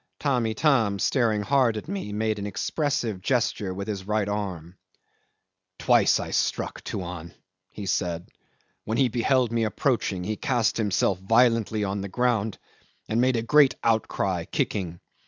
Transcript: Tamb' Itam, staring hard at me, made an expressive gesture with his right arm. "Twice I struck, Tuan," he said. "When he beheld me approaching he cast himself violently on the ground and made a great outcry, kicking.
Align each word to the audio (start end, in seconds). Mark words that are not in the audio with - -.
Tamb' 0.19 0.47
Itam, 0.47 0.97
staring 0.97 1.43
hard 1.43 1.77
at 1.77 1.87
me, 1.87 2.11
made 2.11 2.39
an 2.39 2.47
expressive 2.47 3.21
gesture 3.21 3.71
with 3.71 3.87
his 3.87 4.03
right 4.07 4.27
arm. 4.27 4.75
"Twice 5.77 6.19
I 6.19 6.31
struck, 6.31 6.83
Tuan," 6.83 7.35
he 7.69 7.85
said. 7.85 8.31
"When 8.83 8.97
he 8.97 9.09
beheld 9.09 9.51
me 9.51 9.63
approaching 9.63 10.23
he 10.23 10.37
cast 10.37 10.77
himself 10.77 11.19
violently 11.19 11.83
on 11.83 12.01
the 12.01 12.09
ground 12.09 12.57
and 13.07 13.21
made 13.21 13.35
a 13.35 13.43
great 13.43 13.75
outcry, 13.83 14.45
kicking. 14.45 14.99